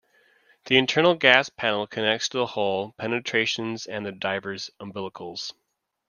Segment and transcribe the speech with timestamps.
[0.65, 5.53] The internal gas panel connects to the hull penetrations and the diver's umbilicals.